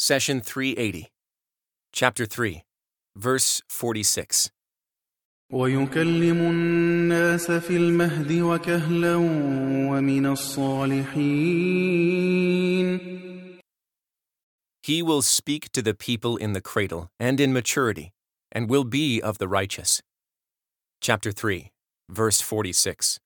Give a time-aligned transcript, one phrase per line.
[0.00, 1.08] Session 380,
[1.92, 2.62] Chapter 3,
[3.16, 4.50] Verse 46.
[5.52, 9.16] ويكلم الناس في المهد وكهلا
[9.90, 11.56] ومن الصالحين
[14.82, 18.12] He will speak to the people in the cradle and in maturity,
[18.52, 20.02] and will be of the righteous.
[21.00, 21.70] Chapter 3,
[22.08, 23.18] verse 46.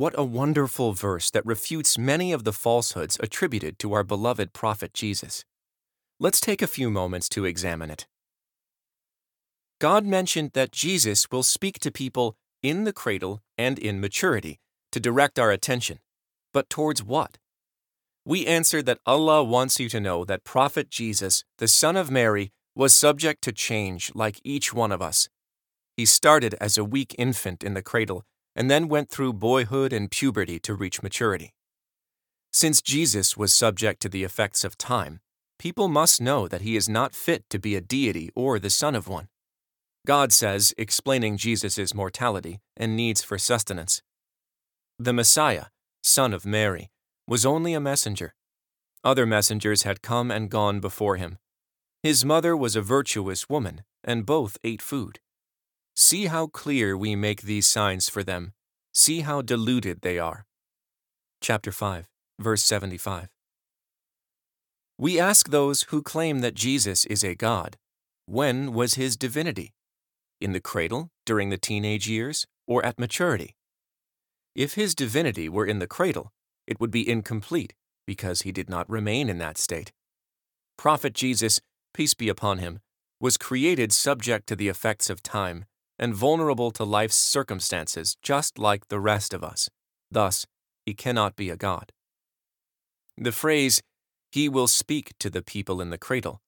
[0.00, 4.94] What a wonderful verse that refutes many of the falsehoods attributed to our beloved prophet
[4.94, 5.44] Jesus.
[6.18, 8.06] Let's take a few moments to examine it.
[9.78, 14.58] God mentioned that Jesus will speak to people in the cradle and in maturity
[14.92, 15.98] to direct our attention.
[16.54, 17.36] But towards what?
[18.24, 22.52] We answered that Allah wants you to know that Prophet Jesus, the Son of Mary,
[22.74, 25.28] was subject to change like each one of us.
[25.94, 30.10] He started as a weak infant in the cradle and then went through boyhood and
[30.10, 31.52] puberty to reach maturity.
[32.52, 35.20] Since Jesus was subject to the effects of time,
[35.58, 38.94] people must know that he is not fit to be a deity or the son
[38.94, 39.28] of one.
[40.06, 44.02] God says, explaining Jesus' mortality and needs for sustenance
[44.98, 45.66] The Messiah,
[46.02, 46.90] son of Mary,
[47.28, 48.34] was only a messenger.
[49.04, 51.38] Other messengers had come and gone before him.
[52.02, 55.20] His mother was a virtuous woman, and both ate food.
[56.02, 58.54] See how clear we make these signs for them.
[58.94, 60.46] See how deluded they are.
[61.42, 63.28] Chapter 5, verse 75.
[64.96, 67.76] We ask those who claim that Jesus is a God
[68.24, 69.74] when was his divinity?
[70.40, 73.54] In the cradle, during the teenage years, or at maturity?
[74.54, 76.32] If his divinity were in the cradle,
[76.66, 77.74] it would be incomplete
[78.06, 79.92] because he did not remain in that state.
[80.78, 81.60] Prophet Jesus,
[81.92, 82.80] peace be upon him,
[83.20, 85.66] was created subject to the effects of time
[86.00, 89.68] and vulnerable to life's circumstances just like the rest of us.
[90.10, 90.46] Thus,
[90.84, 91.92] he cannot be a God.
[93.16, 93.82] The phrase,
[94.32, 96.40] He will speak to the people in the cradle,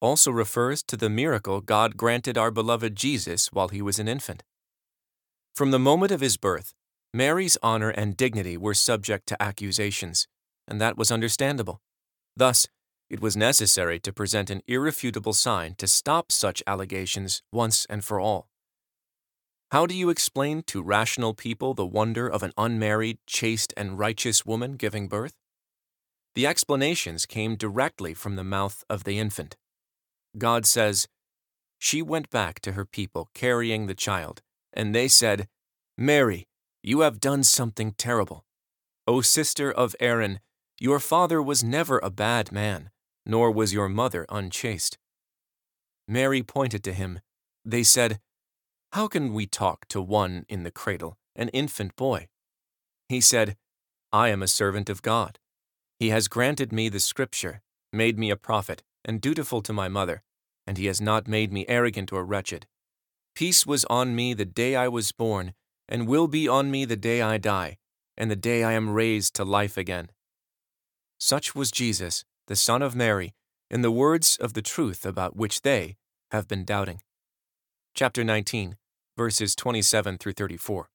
[0.00, 4.42] also refers to the miracle God granted our beloved Jesus while he was an infant.
[5.54, 6.72] From the moment of his birth,
[7.14, 10.26] Mary's honor and dignity were subject to accusations,
[10.66, 11.80] and that was understandable.
[12.36, 12.66] Thus,
[13.08, 18.20] it was necessary to present an irrefutable sign to stop such allegations once and for
[18.20, 18.47] all.
[19.70, 24.46] How do you explain to rational people the wonder of an unmarried, chaste, and righteous
[24.46, 25.34] woman giving birth?
[26.34, 29.56] The explanations came directly from the mouth of the infant.
[30.38, 31.06] God says,
[31.78, 34.40] She went back to her people carrying the child,
[34.72, 35.48] and they said,
[35.98, 36.46] Mary,
[36.82, 38.46] you have done something terrible.
[39.06, 40.40] O sister of Aaron,
[40.80, 42.88] your father was never a bad man,
[43.26, 44.96] nor was your mother unchaste.
[46.06, 47.20] Mary pointed to him.
[47.66, 48.18] They said,
[48.92, 52.28] How can we talk to one in the cradle, an infant boy?
[53.08, 53.56] He said,
[54.12, 55.38] I am a servant of God.
[55.98, 57.60] He has granted me the scripture,
[57.92, 60.22] made me a prophet, and dutiful to my mother,
[60.66, 62.66] and he has not made me arrogant or wretched.
[63.34, 65.52] Peace was on me the day I was born,
[65.86, 67.76] and will be on me the day I die,
[68.16, 70.08] and the day I am raised to life again.
[71.18, 73.34] Such was Jesus, the Son of Mary,
[73.70, 75.96] in the words of the truth about which they
[76.30, 77.00] have been doubting.
[77.98, 78.76] Chapter 19,
[79.16, 80.88] verses 27 through 34.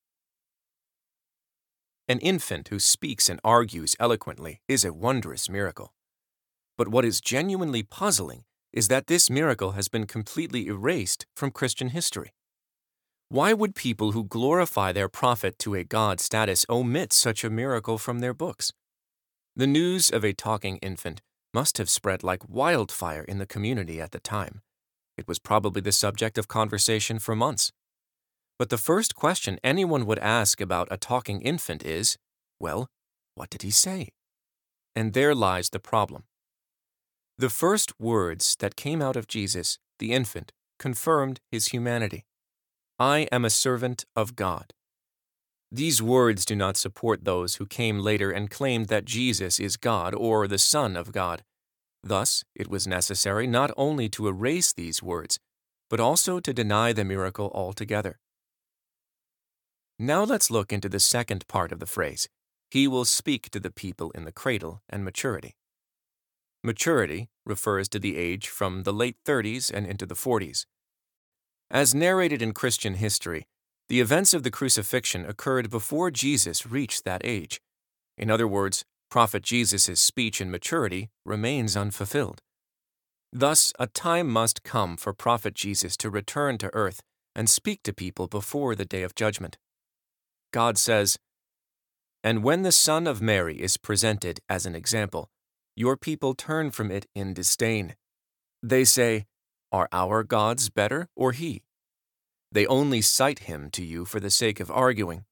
[2.07, 5.93] An infant who speaks and argues eloquently is a wondrous miracle.
[6.77, 11.89] But what is genuinely puzzling is that this miracle has been completely erased from Christian
[11.89, 12.31] history.
[13.27, 17.97] Why would people who glorify their prophet to a God status omit such a miracle
[17.97, 18.71] from their books?
[19.57, 21.21] The news of a talking infant
[21.53, 24.61] must have spread like wildfire in the community at the time.
[25.17, 27.71] It was probably the subject of conversation for months.
[28.57, 32.17] But the first question anyone would ask about a talking infant is
[32.59, 32.87] well,
[33.35, 34.09] what did he say?
[34.95, 36.23] And there lies the problem.
[37.37, 42.25] The first words that came out of Jesus, the infant, confirmed his humanity.
[42.99, 44.71] I am a servant of God.
[45.71, 50.13] These words do not support those who came later and claimed that Jesus is God
[50.13, 51.43] or the Son of God.
[52.03, 55.39] Thus, it was necessary not only to erase these words,
[55.89, 58.19] but also to deny the miracle altogether.
[59.97, 62.27] Now let's look into the second part of the phrase
[62.69, 65.55] He will speak to the people in the cradle and maturity.
[66.63, 70.65] Maturity refers to the age from the late 30s and into the 40s.
[71.69, 73.45] As narrated in Christian history,
[73.89, 77.61] the events of the crucifixion occurred before Jesus reached that age.
[78.17, 82.41] In other words, Prophet Jesus' speech in maturity remains unfulfilled.
[83.31, 86.99] Thus, a time must come for Prophet Jesus to return to earth
[87.35, 89.59] and speak to people before the day of judgment.
[90.51, 91.19] God says,
[92.23, 95.29] And when the Son of Mary is presented as an example,
[95.75, 97.93] your people turn from it in disdain.
[98.63, 99.25] They say,
[99.71, 101.61] Are our gods better or he?
[102.51, 105.25] They only cite him to you for the sake of arguing.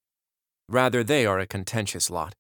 [0.70, 2.36] Rather, they are a contentious lot.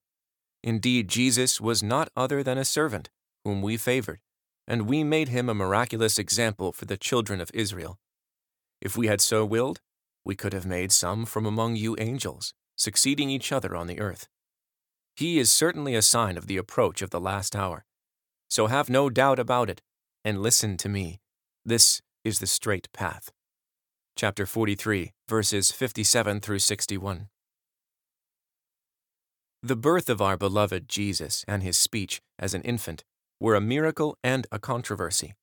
[0.64, 3.10] Indeed, Jesus was not other than a servant,
[3.44, 4.20] whom we favored,
[4.68, 8.00] and we made him a miraculous example for the children of Israel.
[8.80, 9.82] If we had so willed,
[10.24, 14.28] we could have made some from among you angels, succeeding each other on the earth.
[15.16, 17.86] He is certainly a sign of the approach of the last hour.
[18.50, 19.82] So have no doubt about it,
[20.24, 21.20] and listen to me.
[21.66, 23.32] This is the straight path.
[24.16, 27.31] Chapter 43, verses 57 through 61.
[29.64, 33.04] The birth of our beloved Jesus and his speech as an infant
[33.40, 35.36] were a miracle and a controversy.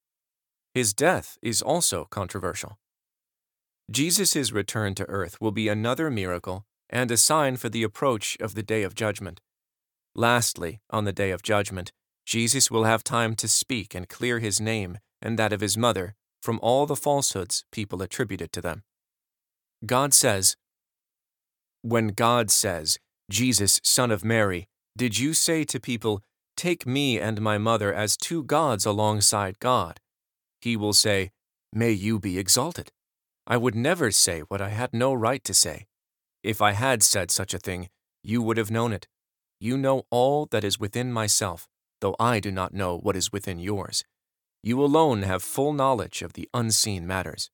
[0.75, 2.79] His death is also controversial.
[3.91, 8.55] Jesus' return to earth will be another miracle and a sign for the approach of
[8.55, 9.41] the day of judgment.
[10.15, 11.93] Lastly, on the day of judgment,
[12.27, 16.17] Jesus will have time to speak and clear his name and that of his mother
[16.43, 18.83] from all the falsehoods people attributed to them.
[19.87, 20.57] God says,
[21.83, 22.99] When God says,
[23.31, 26.23] Jesus, Son of Mary, did you say to people,
[26.57, 30.01] Take me and my mother as two gods alongside God?
[30.61, 31.31] He will say,
[31.73, 32.91] May you be exalted.
[33.47, 35.87] I would never say what I had no right to say.
[36.43, 37.91] If I had said such a thing,
[38.23, 39.07] you would have known it.
[39.61, 41.69] You know all that is within myself,
[42.01, 44.05] though I do not know what is within yours.
[44.63, 47.51] You alone have full knowledge of the unseen matters.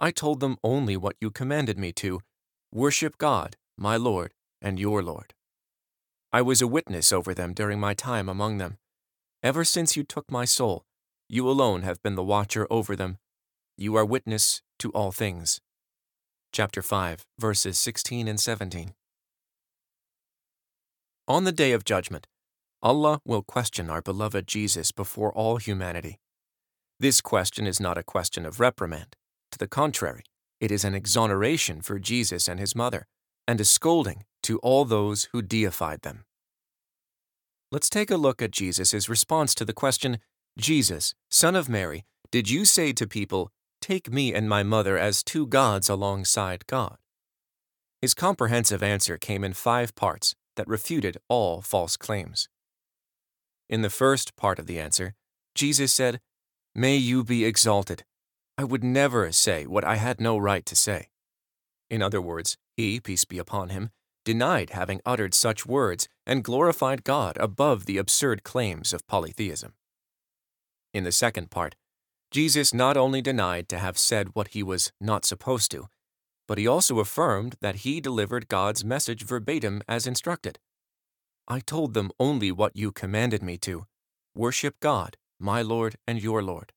[0.00, 2.20] I told them only what you commanded me to
[2.72, 5.34] worship God, my Lord, and your Lord.
[6.32, 8.78] I was a witness over them during my time among them.
[9.42, 10.84] Ever since you took my soul,
[11.28, 13.18] you alone have been the watcher over them.
[13.76, 15.60] You are witness to all things.
[16.52, 18.94] Chapter 5, verses 16 and 17.
[21.28, 22.26] On the day of judgment,
[22.82, 26.18] Allah will question our beloved Jesus before all humanity.
[27.00, 29.16] This question is not a question of reprimand.
[29.52, 30.22] To the contrary,
[30.60, 33.06] it is an exoneration for Jesus and his mother,
[33.46, 36.24] and a scolding to all those who deified them.
[37.72, 40.18] Let's take a look at Jesus' response to the question
[40.56, 43.50] Jesus, Son of Mary, did you say to people,
[43.82, 46.96] Take me and my mother as two gods alongside God?
[48.00, 52.48] His comprehensive answer came in five parts that refuted all false claims.
[53.68, 55.14] In the first part of the answer,
[55.56, 56.20] Jesus said,
[56.72, 58.04] May you be exalted.
[58.56, 61.08] I would never say what I had no right to say.
[61.90, 63.90] In other words, he, peace be upon him,
[64.26, 69.72] denied having uttered such words and glorified God above the absurd claims of polytheism.
[70.92, 71.76] In the second part,
[72.32, 75.86] Jesus not only denied to have said what he was not supposed to,
[76.48, 80.58] but he also affirmed that he delivered God's message verbatim as instructed.
[81.46, 83.86] I told them only what you commanded me to
[84.34, 86.72] worship God, my Lord and your Lord.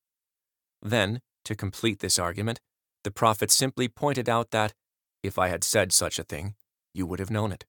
[0.84, 2.60] Then, to complete this argument,
[3.04, 4.74] the prophet simply pointed out that,
[5.24, 6.54] if I had said such a thing,
[6.94, 7.65] you would have known it.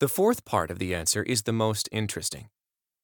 [0.00, 2.48] The fourth part of the answer is the most interesting.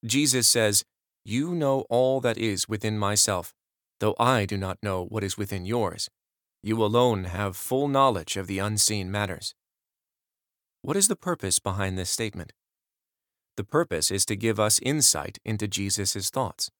[0.05, 0.85] Jesus says,
[1.25, 3.55] You know all that is within myself,
[4.01, 6.09] though I do not know what is within yours.
[6.63, 9.55] You alone have full knowledge of the unseen matters.
[10.83, 12.53] What is the purpose behind this statement?
[13.57, 16.71] The purpose is to give us insight into Jesus' thoughts.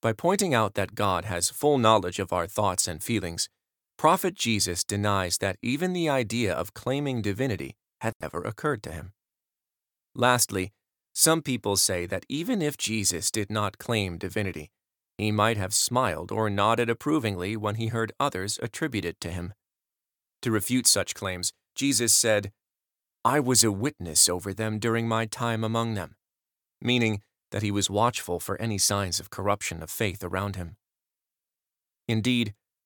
[0.00, 3.48] By pointing out that God has full knowledge of our thoughts and feelings,
[3.98, 9.12] Prophet Jesus denies that even the idea of claiming divinity had ever occurred to him.
[10.14, 10.72] Lastly,
[11.12, 14.70] some people say that even if Jesus did not claim divinity,
[15.16, 19.52] he might have smiled or nodded approvingly when he heard others attribute it to him.
[20.42, 22.52] To refute such claims, Jesus said,
[23.24, 26.14] I was a witness over them during my time among them,
[26.80, 30.76] meaning that he was watchful for any signs of corruption of faith around him.
[32.06, 32.54] Indeed,